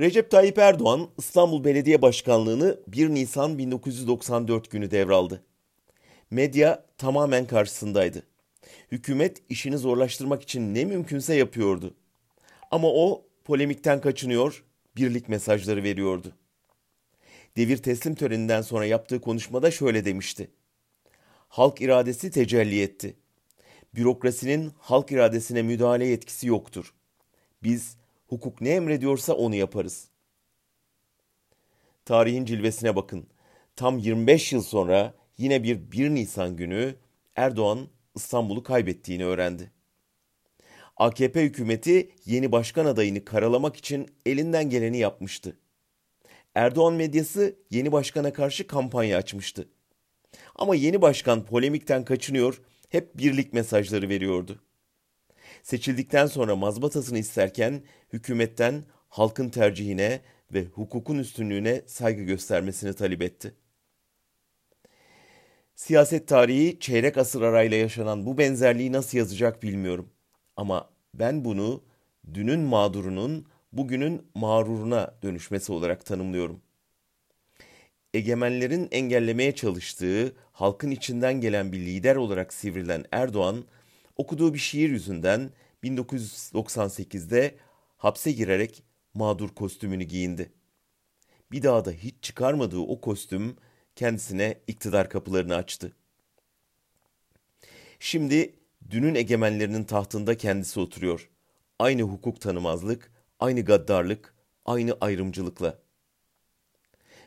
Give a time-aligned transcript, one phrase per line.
[0.00, 5.42] Recep Tayyip Erdoğan İstanbul Belediye Başkanlığı'nı 1 Nisan 1994 günü devraldı.
[6.30, 8.22] Medya tamamen karşısındaydı.
[8.92, 11.94] Hükümet işini zorlaştırmak için ne mümkünse yapıyordu.
[12.70, 14.64] Ama o polemikten kaçınıyor,
[14.96, 16.32] birlik mesajları veriyordu.
[17.56, 20.50] Devir teslim töreninden sonra yaptığı konuşmada şöyle demişti.
[21.48, 23.16] Halk iradesi tecelli etti.
[23.94, 26.94] Bürokrasinin halk iradesine müdahale yetkisi yoktur.
[27.62, 27.96] Biz
[28.26, 30.08] hukuk ne emrediyorsa onu yaparız.
[32.04, 33.26] Tarihin cilvesine bakın.
[33.76, 36.94] Tam 25 yıl sonra yine bir 1 Nisan günü
[37.36, 39.70] Erdoğan İstanbul'u kaybettiğini öğrendi.
[40.96, 45.58] AKP hükümeti yeni başkan adayını karalamak için elinden geleni yapmıştı.
[46.54, 49.68] Erdoğan medyası yeni başkana karşı kampanya açmıştı.
[50.54, 54.62] Ama yeni başkan polemikten kaçınıyor, hep birlik mesajları veriyordu.
[55.66, 60.20] Seçildikten sonra mazbatasını isterken hükümetten halkın tercihine
[60.52, 63.54] ve hukukun üstünlüğüne saygı göstermesini talep etti.
[65.74, 70.08] Siyaset tarihi çeyrek asır arayla yaşanan bu benzerliği nasıl yazacak bilmiyorum.
[70.56, 71.82] Ama ben bunu
[72.34, 76.60] dünün mağdurunun bugünün mağruruna dönüşmesi olarak tanımlıyorum.
[78.14, 83.64] Egemenlerin engellemeye çalıştığı halkın içinden gelen bir lider olarak sivrilen Erdoğan,
[84.16, 85.50] okuduğu bir şiir yüzünden
[85.84, 87.54] 1998'de
[87.96, 88.82] hapse girerek
[89.14, 90.52] mağdur kostümünü giyindi.
[91.52, 93.56] Bir daha da hiç çıkarmadığı o kostüm
[93.96, 95.92] kendisine iktidar kapılarını açtı.
[98.00, 98.54] Şimdi
[98.90, 101.30] dünün egemenlerinin tahtında kendisi oturuyor.
[101.78, 105.78] Aynı hukuk tanımazlık, aynı gaddarlık, aynı ayrımcılıkla.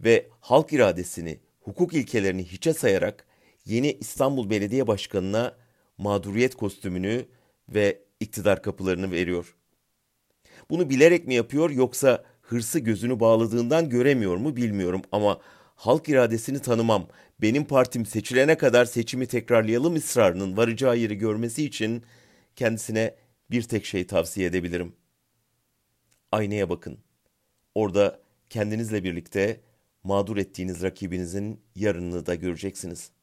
[0.00, 3.26] Ve halk iradesini, hukuk ilkelerini hiçe sayarak
[3.64, 5.56] yeni İstanbul Belediye Başkanı'na
[6.00, 7.26] mağduriyet kostümünü
[7.68, 9.56] ve iktidar kapılarını veriyor.
[10.70, 15.40] Bunu bilerek mi yapıyor yoksa hırsı gözünü bağladığından göremiyor mu bilmiyorum ama
[15.74, 17.08] halk iradesini tanımam,
[17.42, 22.02] benim partim seçilene kadar seçimi tekrarlayalım ısrarının varacağı yeri görmesi için
[22.56, 23.14] kendisine
[23.50, 24.92] bir tek şey tavsiye edebilirim.
[26.32, 26.98] Aynaya bakın.
[27.74, 28.20] Orada
[28.50, 29.60] kendinizle birlikte
[30.04, 33.19] mağdur ettiğiniz rakibinizin yarınını da göreceksiniz.''